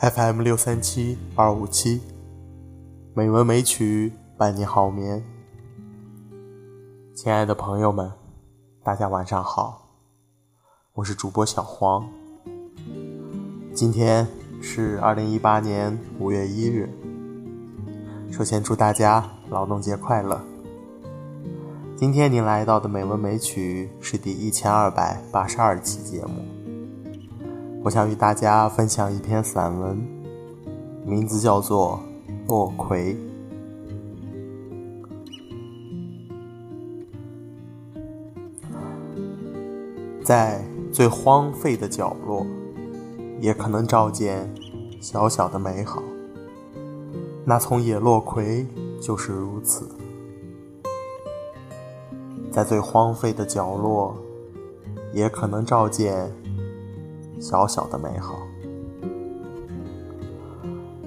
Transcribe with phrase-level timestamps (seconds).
[0.00, 2.00] FM 六三七二五七，
[3.14, 5.24] 美文美曲伴你好眠。
[7.16, 8.12] 亲爱的朋友们，
[8.84, 9.88] 大家晚上好，
[10.92, 12.08] 我是主播小黄。
[13.74, 14.24] 今天
[14.62, 16.88] 是二零一八年五月一日，
[18.30, 20.40] 首先祝大家劳动节快乐。
[21.96, 26.57] 今天您来到的美文美曲是第一千二百八十二期节目。
[27.84, 29.96] 我想与大家分享一篇散文，
[31.06, 31.98] 名字叫做
[32.48, 33.14] 《落葵》。
[40.24, 42.44] 在最荒废的角落，
[43.40, 44.52] 也可能照见
[45.00, 46.02] 小小的美好。
[47.44, 48.66] 那丛野落葵
[49.00, 49.88] 就是如此，
[52.50, 54.14] 在最荒废的角落，
[55.14, 56.30] 也可能照见。
[57.40, 58.40] 小小的美好，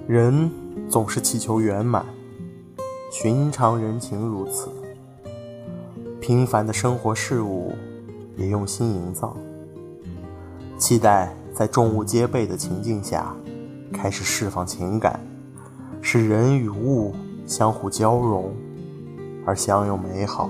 [0.08, 0.50] 人
[0.90, 2.06] 总是祈求圆满，
[3.12, 4.70] 寻常人情如此，
[6.22, 7.74] 平凡的生活事物
[8.38, 9.36] 也用心营造，
[10.78, 13.36] 期待在众物皆备的情境下，
[13.92, 15.20] 开始释放情感，
[16.02, 17.14] 使人与物
[17.46, 18.54] 相互交融，
[19.46, 20.50] 而相拥美好。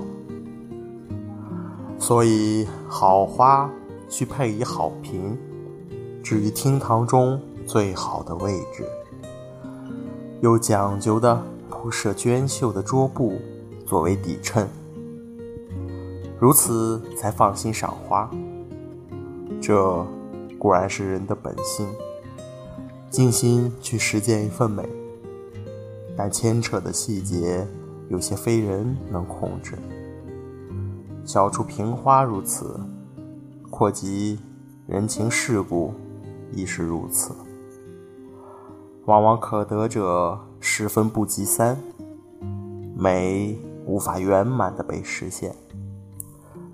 [1.98, 3.68] 所以，好花
[4.08, 5.36] 需配以好瓶。
[6.32, 8.86] 置于厅堂中最好的位置，
[10.40, 13.38] 又讲究的铺设娟秀的桌布
[13.84, 14.66] 作为底衬，
[16.40, 18.30] 如此才放心赏花。
[19.60, 20.06] 这
[20.58, 21.86] 固然是人的本性，
[23.10, 24.88] 尽心去实践一份美，
[26.16, 27.68] 但牵扯的细节
[28.08, 29.76] 有些非人能控制。
[31.26, 32.80] 小处平花如此，
[33.68, 34.40] 扩及
[34.86, 35.92] 人情世故。
[36.54, 37.32] 亦是如此，
[39.06, 41.76] 往往可得者十分不及三，
[42.94, 45.54] 美无法圆满的被实现，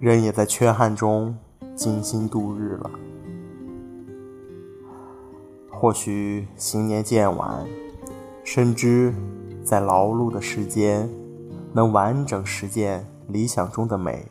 [0.00, 1.36] 人也在缺憾中
[1.76, 2.90] 精心度日了。
[5.70, 7.64] 或许新年渐晚，
[8.42, 9.14] 深知
[9.62, 11.08] 在劳碌的时间，
[11.72, 14.26] 能完整实践理想中的美，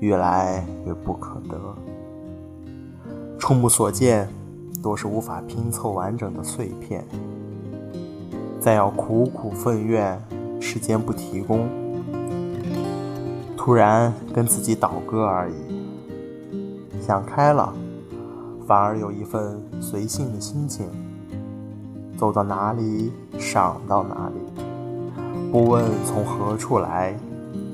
[0.00, 1.76] 越来越不可得。
[3.38, 4.26] 触目所见。
[4.82, 7.04] 都是无法拼凑完整的碎片，
[8.60, 10.20] 再要苦苦奋怨，
[10.60, 11.68] 时间不提供，
[13.56, 15.54] 突然跟自己倒戈而已。
[17.00, 17.72] 想开了，
[18.66, 20.86] 反而有一份随性的心情，
[22.16, 24.62] 走到哪里赏到哪里，
[25.52, 27.14] 不问从何处来，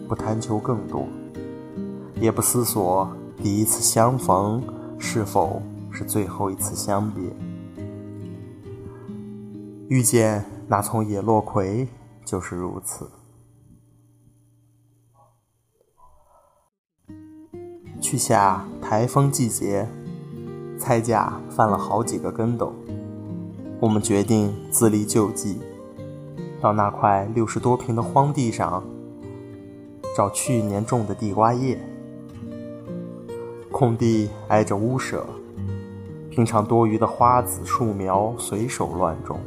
[0.08, 1.06] 不贪求更多，
[2.20, 3.08] 也不思索
[3.42, 4.62] 第一次相逢
[4.98, 5.62] 是否。
[5.92, 7.22] 是最后一次相别，
[9.88, 11.86] 遇见那丛野落葵
[12.24, 13.10] 就是如此。
[18.00, 19.86] 去夏台风季节，
[20.78, 22.72] 菜价翻了好几个跟斗，
[23.78, 25.60] 我们决定自力救济，
[26.60, 28.82] 到那块六十多平的荒地上
[30.16, 31.78] 找去年种的地瓜叶。
[33.70, 35.26] 空地挨着屋舍。
[36.32, 39.38] 平常多余的花籽树苗随手乱种，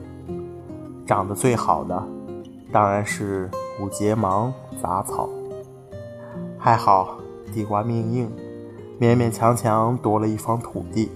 [1.03, 2.07] 长得最好的
[2.72, 3.50] 当然是
[3.81, 5.28] 五节芒杂草。
[6.59, 7.18] 还好
[7.51, 8.31] 地瓜命硬，
[9.00, 11.12] 勉勉强强夺了一方土地。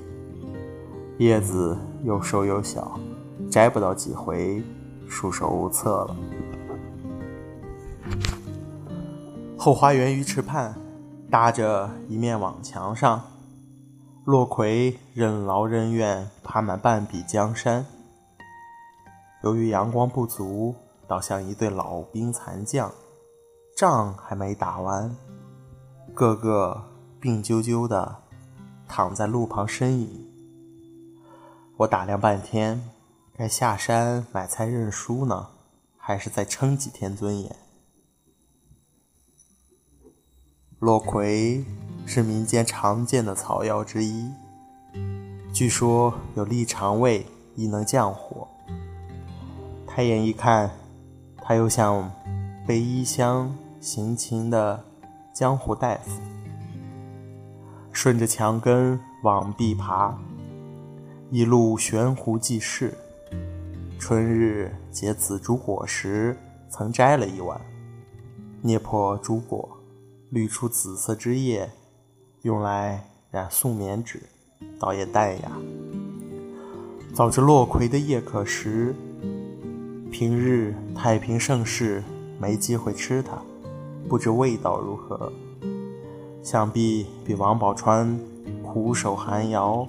[1.20, 3.00] 叶子又瘦又小，
[3.52, 4.64] 摘不到几回，
[5.08, 6.16] 束手无策了。
[9.56, 10.74] 后花园鱼池畔
[11.30, 13.22] 搭着一面网墙上。
[14.30, 17.84] 落葵任劳任怨，爬满半壁江山。
[19.42, 20.76] 由于阳光不足，
[21.08, 22.94] 倒像一对老兵残将，
[23.76, 25.18] 仗还没打完，
[26.14, 26.80] 个个
[27.20, 28.18] 病啾啾的
[28.88, 30.32] 躺在路旁呻吟。
[31.78, 32.88] 我打量半天，
[33.36, 35.48] 该下山买菜认输呢，
[35.98, 37.56] 还是再撑几天尊严？
[40.78, 41.66] 落葵。
[42.12, 44.32] 是民间常见的草药之一，
[45.54, 47.24] 据说有利肠胃、
[47.56, 48.48] 亦能降火。
[49.86, 50.72] 抬眼一看，
[51.38, 52.12] 他又像
[52.66, 54.84] 背衣箱行勤的
[55.32, 56.20] 江湖大夫，
[57.92, 60.18] 顺着墙根往壁爬，
[61.30, 62.92] 一路悬壶济世。
[64.00, 66.36] 春日结紫竹果时，
[66.72, 67.62] 曾摘了一碗，
[68.64, 69.70] 捏破竹果，
[70.32, 71.70] 滤出紫色汁液。
[72.44, 74.24] 用来染素棉纸，
[74.80, 75.52] 倒也淡雅。
[77.14, 78.96] 早知落葵的叶可食，
[80.10, 82.02] 平日太平盛世
[82.40, 83.42] 没机会吃它，
[84.08, 85.32] 不知味道如何。
[86.42, 88.18] 想必比王宝钏
[88.64, 89.86] 苦守寒窑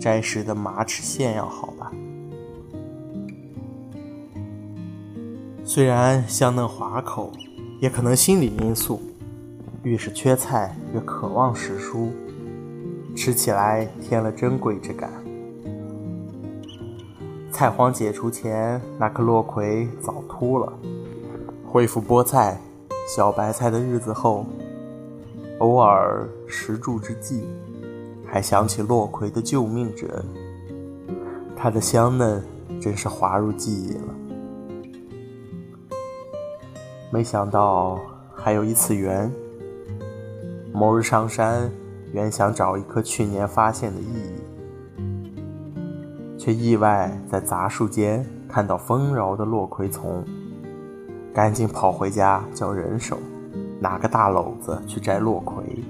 [0.00, 1.92] 摘食的马齿苋要好吧？
[5.64, 7.32] 虽然香嫩滑口，
[7.80, 9.00] 也可能心理因素，
[9.86, 12.08] 越是缺菜越渴望食蔬，
[13.14, 15.08] 吃起来添了珍贵之感。
[17.52, 20.72] 菜荒解除前，那颗落葵早秃了。
[21.64, 22.60] 恢复菠菜、
[23.06, 24.44] 小白菜的日子后，
[25.60, 27.44] 偶尔食住之际，
[28.26, 30.24] 还想起落葵的救命之恩。
[31.56, 32.42] 它的香嫩
[32.80, 34.14] 真是滑入记忆了。
[37.12, 38.00] 没想到
[38.34, 39.32] 还有一次缘。
[40.76, 41.70] 某日上山，
[42.12, 44.34] 原想找一颗去年发现的意义。
[46.36, 50.22] 却意外在杂树间看到丰饶的落葵丛，
[51.32, 53.16] 赶紧跑回家叫人手
[53.80, 55.82] 拿个大篓子去摘落葵。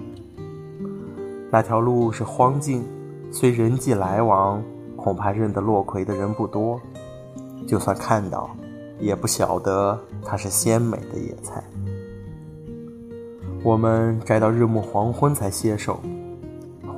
[1.51, 2.85] 那条路是荒径，
[3.33, 4.63] 虽人迹来往，
[4.95, 6.81] 恐怕认得落葵的人不多。
[7.67, 8.49] 就算看到，
[9.01, 11.65] 也不晓得它是鲜美的野菜。
[13.63, 16.01] 我们摘到日暮黄昏才歇手，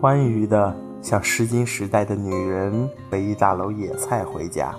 [0.00, 0.74] 欢愉的。
[1.00, 4.74] 像诗经时代的女人背一大篓野菜回家，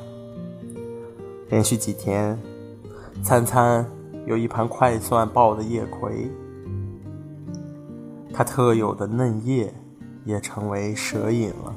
[1.47, 2.37] 连续几天，
[3.23, 3.89] 餐餐
[4.25, 6.29] 有一盘快蒜爆的叶葵，
[8.33, 9.73] 它特有的嫩叶
[10.25, 11.73] 也成为蛇饮了。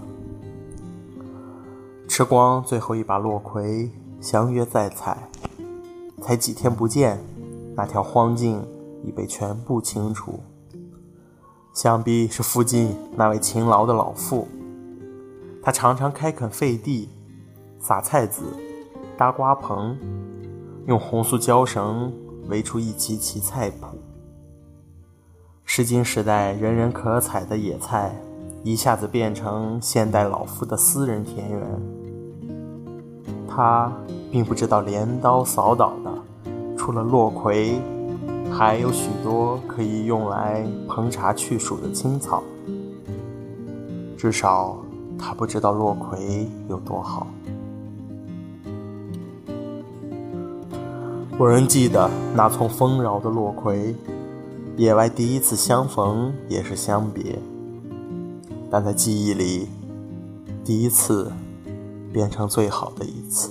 [2.08, 3.88] 吃光最后一把落葵，
[4.20, 5.28] 相约再采，
[6.20, 7.16] 才几天不见，
[7.76, 8.60] 那条荒径
[9.04, 10.40] 已被全部清除。
[11.74, 14.46] 想必是附近那位勤劳的老妇，
[15.62, 17.08] 她常常开垦废地，
[17.78, 18.42] 撒菜籽，
[19.16, 19.96] 搭瓜棚，
[20.86, 22.12] 用红塑胶绳
[22.48, 23.86] 围出一齐齐菜圃。
[25.64, 28.14] 诗经时代人人可采的野菜，
[28.62, 31.82] 一下子变成现代老妇的私人田园。
[33.48, 33.90] 他
[34.30, 36.12] 并不知道镰刀扫倒的，
[36.76, 37.80] 除了落葵。
[38.54, 42.42] 还有许多可以用来烹茶去暑的青草，
[44.16, 44.76] 至少
[45.18, 47.26] 他不知道落葵有多好。
[51.38, 53.96] 我仍记得那丛丰饶的落葵，
[54.76, 57.38] 野外第一次相逢也是相别，
[58.70, 59.66] 但在记忆里，
[60.62, 61.32] 第一次
[62.12, 63.50] 变成最好的一次。